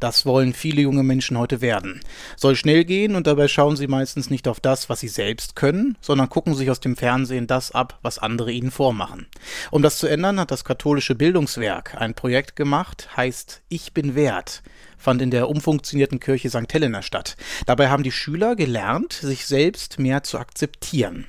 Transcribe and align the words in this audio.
Das 0.00 0.26
wollen 0.26 0.54
viele 0.54 0.82
junge 0.82 1.02
Menschen 1.02 1.38
heute 1.38 1.60
werden. 1.60 2.00
Soll 2.36 2.56
schnell 2.56 2.84
gehen 2.84 3.14
und 3.14 3.26
dabei 3.26 3.48
schauen 3.48 3.76
sie 3.76 3.86
meistens 3.86 4.30
nicht 4.30 4.48
auf 4.48 4.58
das, 4.58 4.88
was 4.88 5.00
sie 5.00 5.08
selbst 5.08 5.54
können, 5.54 5.96
sondern 6.00 6.28
gucken 6.28 6.54
sich 6.54 6.70
aus 6.70 6.80
dem 6.80 6.96
Fernsehen 6.96 7.46
das 7.46 7.70
ab, 7.72 7.98
was 8.02 8.18
andere 8.18 8.50
ihnen 8.50 8.70
vormachen. 8.70 9.26
Um 9.70 9.82
das 9.82 9.98
zu 9.98 10.06
ändern, 10.06 10.40
hat 10.40 10.50
das 10.50 10.64
katholische 10.64 11.14
Bildungswerk 11.14 11.94
ein 12.00 12.14
Projekt 12.14 12.56
gemacht, 12.56 13.10
heißt 13.16 13.62
Ich 13.68 13.92
bin 13.92 14.14
wert 14.14 14.62
fand 15.00 15.22
in 15.22 15.30
der 15.30 15.48
umfunktionierten 15.48 16.20
Kirche 16.20 16.50
St. 16.50 16.72
Helena 16.72 17.02
statt. 17.02 17.36
Dabei 17.66 17.88
haben 17.88 18.02
die 18.02 18.12
Schüler 18.12 18.54
gelernt, 18.54 19.14
sich 19.14 19.46
selbst 19.46 19.98
mehr 19.98 20.22
zu 20.22 20.38
akzeptieren. 20.38 21.26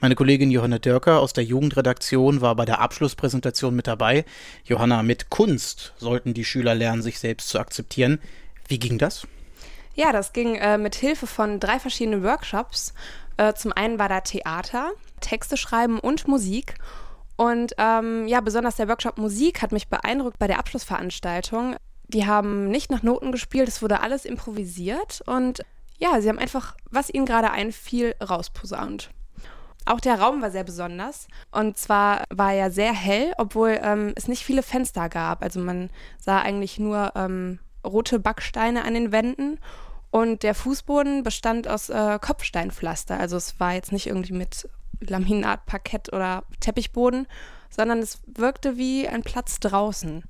Meine 0.00 0.14
Kollegin 0.14 0.50
Johanna 0.50 0.78
Dörker 0.78 1.20
aus 1.20 1.32
der 1.32 1.44
Jugendredaktion 1.44 2.40
war 2.40 2.54
bei 2.54 2.64
der 2.64 2.80
Abschlusspräsentation 2.80 3.74
mit 3.74 3.86
dabei. 3.86 4.24
Johanna, 4.64 5.02
mit 5.02 5.30
Kunst 5.30 5.92
sollten 5.96 6.34
die 6.34 6.44
Schüler 6.44 6.74
lernen, 6.74 7.02
sich 7.02 7.18
selbst 7.18 7.48
zu 7.48 7.58
akzeptieren. 7.58 8.20
Wie 8.68 8.78
ging 8.78 8.98
das? 8.98 9.26
Ja, 9.94 10.12
das 10.12 10.32
ging 10.32 10.56
äh, 10.56 10.78
mit 10.78 10.94
Hilfe 10.94 11.26
von 11.26 11.60
drei 11.60 11.78
verschiedenen 11.78 12.22
Workshops. 12.22 12.94
Äh, 13.36 13.54
zum 13.54 13.72
einen 13.72 13.98
war 13.98 14.08
da 14.08 14.20
Theater, 14.20 14.92
Texte 15.20 15.56
schreiben 15.56 15.98
und 15.98 16.26
Musik. 16.28 16.74
Und 17.36 17.74
ähm, 17.78 18.26
ja, 18.28 18.40
besonders 18.40 18.76
der 18.76 18.88
Workshop 18.88 19.18
Musik 19.18 19.62
hat 19.62 19.72
mich 19.72 19.88
beeindruckt 19.88 20.38
bei 20.38 20.46
der 20.46 20.58
Abschlussveranstaltung. 20.58 21.76
Die 22.08 22.26
haben 22.26 22.68
nicht 22.68 22.90
nach 22.90 23.02
Noten 23.02 23.32
gespielt, 23.32 23.68
es 23.68 23.82
wurde 23.82 24.00
alles 24.00 24.24
improvisiert 24.24 25.22
und 25.26 25.62
ja, 25.98 26.20
sie 26.20 26.28
haben 26.28 26.38
einfach, 26.38 26.76
was 26.90 27.08
ihnen 27.08 27.24
gerade 27.24 27.50
einfiel, 27.50 28.14
rausposaunt. 28.22 29.10
Auch 29.86 30.00
der 30.00 30.18
Raum 30.18 30.40
war 30.40 30.50
sehr 30.50 30.64
besonders. 30.64 31.28
Und 31.50 31.76
zwar 31.76 32.24
war 32.30 32.52
er 32.52 32.70
sehr 32.70 32.92
hell, 32.92 33.32
obwohl 33.38 33.78
ähm, 33.82 34.12
es 34.16 34.28
nicht 34.28 34.44
viele 34.44 34.62
Fenster 34.62 35.08
gab. 35.08 35.42
Also 35.42 35.60
man 35.60 35.90
sah 36.18 36.40
eigentlich 36.40 36.78
nur 36.78 37.12
ähm, 37.14 37.58
rote 37.84 38.18
Backsteine 38.18 38.84
an 38.84 38.94
den 38.94 39.12
Wänden. 39.12 39.58
Und 40.10 40.42
der 40.42 40.54
Fußboden 40.54 41.22
bestand 41.22 41.68
aus 41.68 41.90
äh, 41.90 42.18
Kopfsteinpflaster. 42.20 43.18
Also 43.18 43.36
es 43.36 43.58
war 43.58 43.74
jetzt 43.74 43.92
nicht 43.92 44.06
irgendwie 44.06 44.32
mit 44.32 44.68
Laminat, 45.00 45.66
Parkett 45.66 46.12
oder 46.12 46.44
Teppichboden, 46.60 47.26
sondern 47.68 47.98
es 47.98 48.20
wirkte 48.26 48.76
wie 48.76 49.08
ein 49.08 49.22
Platz 49.22 49.58
draußen. 49.60 50.24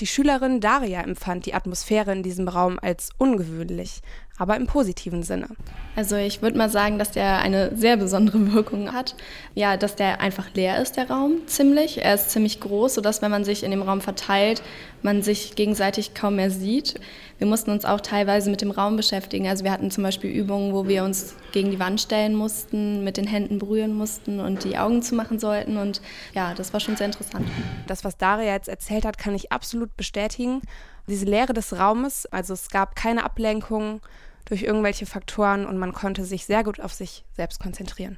Die 0.00 0.06
Schülerin 0.06 0.60
Daria 0.60 1.00
empfand 1.00 1.46
die 1.46 1.54
Atmosphäre 1.54 2.12
in 2.12 2.22
diesem 2.22 2.48
Raum 2.48 2.78
als 2.82 3.10
ungewöhnlich, 3.16 4.02
aber 4.38 4.56
im 4.56 4.66
positiven 4.66 5.22
Sinne. 5.22 5.48
Also 5.94 6.16
ich 6.16 6.42
würde 6.42 6.58
mal 6.58 6.68
sagen, 6.68 6.98
dass 6.98 7.10
der 7.10 7.38
eine 7.38 7.74
sehr 7.74 7.96
besondere 7.96 8.52
Wirkung 8.52 8.92
hat. 8.92 9.14
Ja, 9.54 9.76
dass 9.76 9.96
der 9.96 10.20
einfach 10.20 10.52
leer 10.54 10.80
ist, 10.82 10.96
der 10.96 11.10
Raum, 11.10 11.46
ziemlich. 11.46 12.04
Er 12.04 12.14
ist 12.14 12.30
ziemlich 12.30 12.60
groß, 12.60 12.94
sodass 12.94 13.22
wenn 13.22 13.30
man 13.30 13.44
sich 13.44 13.62
in 13.62 13.70
dem 13.70 13.82
Raum 13.82 14.00
verteilt, 14.00 14.62
man 15.02 15.22
sich 15.22 15.54
gegenseitig 15.54 16.14
kaum 16.14 16.36
mehr 16.36 16.50
sieht. 16.50 17.00
Wir 17.38 17.46
mussten 17.46 17.70
uns 17.70 17.84
auch 17.84 18.00
teilweise 18.00 18.50
mit 18.50 18.60
dem 18.60 18.70
Raum 18.70 18.96
beschäftigen. 18.96 19.46
Also 19.46 19.64
wir 19.64 19.72
hatten 19.72 19.90
zum 19.90 20.02
Beispiel 20.02 20.30
Übungen, 20.30 20.72
wo 20.72 20.86
wir 20.86 21.04
uns 21.04 21.34
gegen 21.52 21.70
die 21.70 21.78
Wand 21.78 22.00
stellen 22.00 22.34
mussten, 22.34 23.04
mit 23.04 23.16
den 23.16 23.26
Händen 23.26 23.58
berühren 23.58 23.94
mussten 23.94 24.40
und 24.40 24.64
die 24.64 24.76
Augen 24.78 25.02
zumachen 25.02 25.38
sollten. 25.38 25.76
Und 25.76 26.02
ja, 26.34 26.54
das 26.54 26.72
war 26.72 26.80
schon 26.80 26.96
sehr 26.96 27.06
interessant. 27.06 27.46
Das, 27.86 28.04
was 28.04 28.16
Daria 28.16 28.52
jetzt 28.52 28.68
erzählt 28.68 29.04
hat, 29.04 29.16
kann 29.16 29.34
ich 29.34 29.52
absolut 29.52 29.96
bestätigen. 29.96 30.60
Diese 31.08 31.24
Leere 31.24 31.52
des 31.52 31.78
Raumes, 31.78 32.26
also 32.26 32.54
es 32.54 32.68
gab 32.68 32.96
keine 32.96 33.24
Ablenkung 33.24 34.00
durch 34.44 34.62
irgendwelche 34.62 35.06
Faktoren 35.06 35.66
und 35.66 35.78
man 35.78 35.92
konnte 35.92 36.24
sich 36.24 36.46
sehr 36.46 36.64
gut 36.64 36.80
auf 36.80 36.92
sich 36.92 37.24
selbst 37.34 37.60
konzentrieren. 37.60 38.16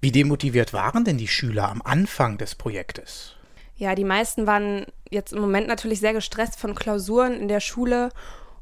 Wie 0.00 0.12
demotiviert 0.12 0.72
waren 0.72 1.04
denn 1.04 1.18
die 1.18 1.28
Schüler 1.28 1.68
am 1.68 1.82
Anfang 1.82 2.38
des 2.38 2.54
Projektes? 2.54 3.34
Ja, 3.76 3.94
die 3.94 4.04
meisten 4.04 4.46
waren 4.46 4.86
jetzt 5.10 5.32
im 5.32 5.40
Moment 5.40 5.68
natürlich 5.68 6.00
sehr 6.00 6.12
gestresst 6.12 6.58
von 6.58 6.74
Klausuren 6.74 7.34
in 7.34 7.48
der 7.48 7.60
Schule 7.60 8.10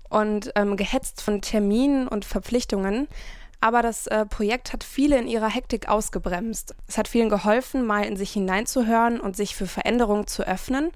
und 0.09 0.53
ähm, 0.55 0.77
gehetzt 0.77 1.23
von 1.23 1.41
Terminen 1.41 2.09
und 2.09 2.25
Verpflichtungen. 2.25 3.09
Aber 3.61 3.81
das 3.81 4.07
äh, 4.07 4.27
Projekt 4.27 4.73
hat 4.73 4.85
viele 4.85 5.19
in 5.19 5.27
ihrer 5.27 5.49
Hektik 5.49 5.89
ausgebremst. 5.89 6.75
Es 6.87 6.99
hat 6.99 7.09
vielen 7.09 7.31
geholfen, 7.31 7.87
mal 7.87 8.05
in 8.05 8.17
sich 8.17 8.33
hineinzuhören 8.33 9.21
und 9.21 9.37
sich 9.37 9.57
für 9.57 9.67
Veränderungen 9.67 10.27
zu 10.27 10.47
öffnen, 10.47 10.91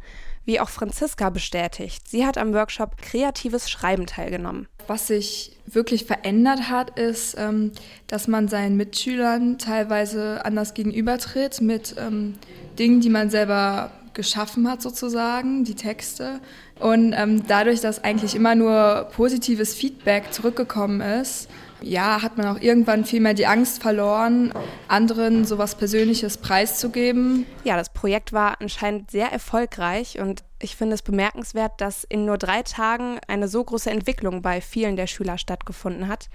wie 0.45 0.61
auch 0.61 0.69
Franziska 0.69 1.31
bestätigt. 1.31 2.09
Sie 2.09 2.27
hat 2.27 2.39
am 2.39 2.55
Workshop 2.55 2.97
Kreatives 2.99 3.71
Schreiben 3.71 4.07
teilgenommen. 4.07 4.69
Was 4.87 5.09
sich 5.09 5.53
wirklich 5.67 6.05
verändert 6.05 6.71
hat, 6.71 6.99
ist, 6.99 7.37
ähm, 7.39 7.73
dass 8.07 8.29
man 8.29 8.49
seinen 8.49 8.77
Mitschülern 8.77 9.59
teilweise 9.59 10.45
anders 10.45 10.75
gegenübertritt 10.75 11.61
mit 11.61 11.95
ähm, 11.99 12.35
Dingen, 12.79 13.01
die 13.01 13.11
man 13.11 13.31
selber 13.31 13.91
geschaffen 14.15 14.69
hat, 14.69 14.83
sozusagen, 14.83 15.65
die 15.65 15.77
Texte. 15.77 16.41
Und 16.81 17.13
ähm, 17.13 17.47
dadurch, 17.47 17.81
dass 17.81 18.03
eigentlich 18.03 18.35
immer 18.35 18.55
nur 18.55 19.09
positives 19.15 19.75
Feedback 19.75 20.33
zurückgekommen 20.33 21.01
ist, 21.01 21.49
ja, 21.83 22.23
hat 22.23 22.37
man 22.37 22.47
auch 22.47 22.61
irgendwann 22.61 23.05
viel 23.05 23.21
mehr 23.21 23.35
die 23.35 23.47
Angst 23.47 23.83
verloren, 23.83 24.53
anderen 24.89 25.45
sowas 25.45 25.77
Persönliches 25.77 26.39
preiszugeben. 26.39 27.47
Ja, 27.65 27.77
das 27.77 27.93
Projekt 27.93 28.33
war 28.33 28.61
anscheinend 28.61 29.11
sehr 29.11 29.31
erfolgreich 29.33 30.19
und 30.19 30.45
ich 30.61 30.77
finde 30.77 30.95
es 30.95 31.03
bemerkenswert, 31.03 31.81
dass 31.81 32.05
in 32.05 32.25
nur 32.25 32.39
drei 32.39 32.63
Tagen 32.63 33.19
eine 33.29 33.49
so 33.49 33.63
große 33.63 33.91
Entwicklung 33.91 34.43
bei 34.43 34.61
vielen 34.61 34.97
der 34.97 35.07
Schüler 35.07 35.39
stattgefunden 35.39 36.09
hat. 36.09 36.29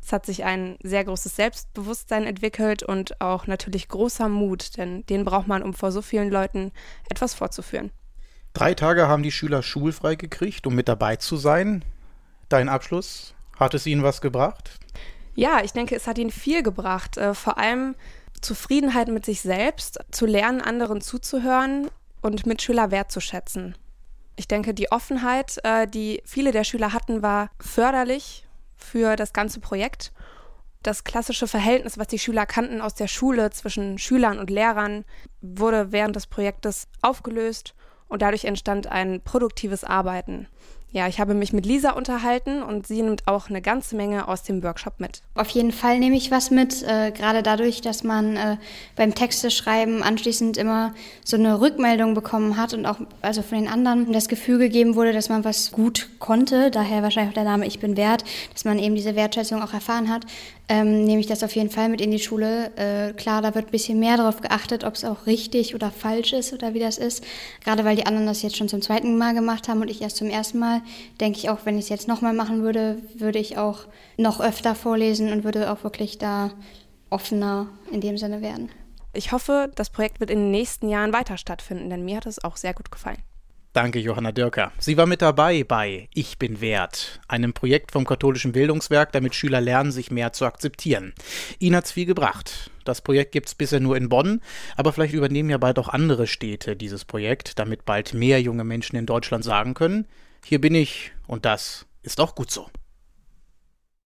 Es 0.00 0.12
hat 0.12 0.26
sich 0.26 0.44
ein 0.44 0.76
sehr 0.82 1.04
großes 1.04 1.34
Selbstbewusstsein 1.34 2.24
entwickelt 2.24 2.82
und 2.82 3.20
auch 3.22 3.46
natürlich 3.46 3.88
großer 3.88 4.28
Mut, 4.28 4.76
denn 4.76 5.06
den 5.06 5.24
braucht 5.24 5.48
man, 5.48 5.62
um 5.62 5.72
vor 5.72 5.92
so 5.92 6.02
vielen 6.02 6.30
Leuten 6.30 6.72
etwas 7.08 7.34
vorzuführen. 7.34 7.90
Drei 8.52 8.74
Tage 8.74 9.08
haben 9.08 9.22
die 9.22 9.32
Schüler 9.32 9.62
schulfrei 9.62 10.14
gekriegt, 10.14 10.66
um 10.66 10.74
mit 10.74 10.88
dabei 10.88 11.16
zu 11.16 11.36
sein. 11.36 11.84
Dein 12.50 12.68
Abschluss, 12.68 13.33
hat 13.58 13.74
es 13.74 13.86
ihnen 13.86 14.02
was 14.02 14.20
gebracht? 14.20 14.70
Ja, 15.34 15.62
ich 15.62 15.72
denke, 15.72 15.96
es 15.96 16.06
hat 16.06 16.18
ihnen 16.18 16.30
viel 16.30 16.62
gebracht. 16.62 17.16
Äh, 17.16 17.34
vor 17.34 17.58
allem 17.58 17.94
Zufriedenheit 18.40 19.08
mit 19.08 19.24
sich 19.24 19.40
selbst, 19.40 19.98
zu 20.10 20.26
lernen, 20.26 20.60
anderen 20.60 21.00
zuzuhören 21.00 21.88
und 22.20 22.46
Mitschüler 22.46 22.90
wertzuschätzen. 22.90 23.74
Ich 24.36 24.48
denke, 24.48 24.74
die 24.74 24.90
Offenheit, 24.90 25.58
äh, 25.64 25.86
die 25.86 26.22
viele 26.24 26.52
der 26.52 26.64
Schüler 26.64 26.92
hatten, 26.92 27.22
war 27.22 27.50
förderlich 27.60 28.46
für 28.76 29.16
das 29.16 29.32
ganze 29.32 29.60
Projekt. 29.60 30.12
Das 30.82 31.04
klassische 31.04 31.46
Verhältnis, 31.46 31.98
was 31.98 32.08
die 32.08 32.18
Schüler 32.18 32.44
kannten 32.44 32.80
aus 32.80 32.94
der 32.94 33.08
Schule 33.08 33.50
zwischen 33.50 33.98
Schülern 33.98 34.38
und 34.38 34.50
Lehrern, 34.50 35.04
wurde 35.40 35.92
während 35.92 36.16
des 36.16 36.26
Projektes 36.26 36.88
aufgelöst 37.00 37.74
und 38.08 38.22
dadurch 38.22 38.44
entstand 38.44 38.88
ein 38.88 39.22
produktives 39.22 39.84
Arbeiten. 39.84 40.46
Ja, 40.94 41.08
ich 41.08 41.18
habe 41.18 41.34
mich 41.34 41.52
mit 41.52 41.66
Lisa 41.66 41.90
unterhalten 41.90 42.62
und 42.62 42.86
sie 42.86 43.02
nimmt 43.02 43.26
auch 43.26 43.48
eine 43.50 43.60
ganze 43.60 43.96
Menge 43.96 44.28
aus 44.28 44.44
dem 44.44 44.62
Workshop 44.62 45.00
mit. 45.00 45.22
Auf 45.34 45.48
jeden 45.48 45.72
Fall 45.72 45.98
nehme 45.98 46.14
ich 46.14 46.30
was 46.30 46.52
mit, 46.52 46.84
äh, 46.84 47.10
gerade 47.10 47.42
dadurch, 47.42 47.80
dass 47.80 48.04
man 48.04 48.36
äh, 48.36 48.58
beim 48.94 49.12
Texteschreiben 49.12 50.04
anschließend 50.04 50.56
immer 50.56 50.94
so 51.24 51.36
eine 51.36 51.60
Rückmeldung 51.60 52.14
bekommen 52.14 52.56
hat 52.56 52.74
und 52.74 52.86
auch 52.86 52.98
also 53.22 53.42
von 53.42 53.58
den 53.58 53.66
anderen 53.66 54.12
das 54.12 54.28
Gefühl 54.28 54.58
gegeben 54.58 54.94
wurde, 54.94 55.12
dass 55.12 55.28
man 55.28 55.44
was 55.44 55.72
gut 55.72 56.10
konnte, 56.20 56.70
daher 56.70 57.02
wahrscheinlich 57.02 57.32
auch 57.32 57.34
der 57.34 57.42
Name 57.42 57.66
Ich 57.66 57.80
bin 57.80 57.96
wert, 57.96 58.22
dass 58.52 58.64
man 58.64 58.78
eben 58.78 58.94
diese 58.94 59.16
Wertschätzung 59.16 59.64
auch 59.64 59.72
erfahren 59.72 60.08
hat, 60.08 60.26
ähm, 60.66 61.04
nehme 61.04 61.20
ich 61.20 61.26
das 61.26 61.42
auf 61.42 61.54
jeden 61.54 61.68
Fall 61.68 61.90
mit 61.90 62.00
in 62.00 62.10
die 62.10 62.18
Schule. 62.18 62.70
Äh, 62.76 63.12
klar, 63.12 63.42
da 63.42 63.54
wird 63.54 63.66
ein 63.66 63.70
bisschen 63.70 63.98
mehr 63.98 64.16
darauf 64.16 64.40
geachtet, 64.40 64.84
ob 64.84 64.94
es 64.94 65.04
auch 65.04 65.26
richtig 65.26 65.74
oder 65.74 65.90
falsch 65.90 66.32
ist 66.32 66.54
oder 66.54 66.72
wie 66.72 66.78
das 66.78 66.96
ist. 66.96 67.22
Gerade 67.62 67.84
weil 67.84 67.96
die 67.96 68.06
anderen 68.06 68.26
das 68.26 68.40
jetzt 68.40 68.56
schon 68.56 68.70
zum 68.70 68.80
zweiten 68.80 69.18
Mal 69.18 69.34
gemacht 69.34 69.68
haben 69.68 69.82
und 69.82 69.90
ich 69.90 70.00
erst 70.00 70.16
zum 70.16 70.30
ersten 70.30 70.58
Mal, 70.58 70.80
denke 71.20 71.38
ich 71.38 71.50
auch, 71.50 71.60
wenn 71.64 71.78
ich 71.78 71.84
es 71.84 71.88
jetzt 71.88 72.08
nochmal 72.08 72.34
machen 72.34 72.62
würde, 72.62 72.98
würde 73.14 73.38
ich 73.38 73.58
auch 73.58 73.86
noch 74.16 74.40
öfter 74.40 74.74
vorlesen 74.74 75.32
und 75.32 75.44
würde 75.44 75.70
auch 75.70 75.84
wirklich 75.84 76.18
da 76.18 76.50
offener 77.10 77.68
in 77.92 78.00
dem 78.00 78.18
Sinne 78.18 78.42
werden. 78.42 78.70
Ich 79.12 79.32
hoffe, 79.32 79.70
das 79.74 79.90
Projekt 79.90 80.20
wird 80.20 80.30
in 80.30 80.38
den 80.38 80.50
nächsten 80.50 80.88
Jahren 80.88 81.12
weiter 81.12 81.36
stattfinden, 81.36 81.88
denn 81.88 82.04
mir 82.04 82.16
hat 82.16 82.26
es 82.26 82.42
auch 82.42 82.56
sehr 82.56 82.74
gut 82.74 82.90
gefallen. 82.90 83.22
Danke, 83.74 83.98
Johanna 83.98 84.30
Dürker. 84.30 84.70
Sie 84.78 84.96
war 84.96 85.06
mit 85.06 85.20
dabei 85.20 85.64
bei 85.64 86.08
Ich 86.14 86.38
bin 86.38 86.60
wert, 86.60 87.20
einem 87.26 87.52
Projekt 87.52 87.90
vom 87.90 88.04
katholischen 88.06 88.52
Bildungswerk, 88.52 89.10
damit 89.10 89.34
Schüler 89.34 89.60
lernen, 89.60 89.90
sich 89.90 90.12
mehr 90.12 90.32
zu 90.32 90.44
akzeptieren. 90.44 91.12
Ihnen 91.58 91.74
hat's 91.74 91.90
viel 91.90 92.06
gebracht. 92.06 92.70
Das 92.84 93.00
Projekt 93.00 93.32
gibt's 93.32 93.56
bisher 93.56 93.80
nur 93.80 93.96
in 93.96 94.08
Bonn, 94.08 94.40
aber 94.76 94.92
vielleicht 94.92 95.14
übernehmen 95.14 95.50
ja 95.50 95.58
bald 95.58 95.80
auch 95.80 95.88
andere 95.88 96.28
Städte 96.28 96.76
dieses 96.76 97.04
Projekt, 97.04 97.58
damit 97.58 97.84
bald 97.84 98.14
mehr 98.14 98.40
junge 98.40 98.62
Menschen 98.62 98.94
in 98.94 99.06
Deutschland 99.06 99.42
sagen 99.42 99.74
können, 99.74 100.06
hier 100.44 100.60
bin 100.60 100.74
ich 100.74 101.12
und 101.26 101.44
das 101.44 101.86
ist 102.02 102.20
auch 102.20 102.34
gut 102.34 102.50
so. 102.50 102.68